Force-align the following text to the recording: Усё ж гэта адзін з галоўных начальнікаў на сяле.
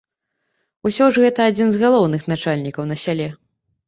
Усё 0.89 1.09
ж 1.17 1.21
гэта 1.25 1.45
адзін 1.49 1.69
з 1.75 1.81
галоўных 1.83 2.23
начальнікаў 2.33 2.89
на 2.93 2.97
сяле. 3.03 3.29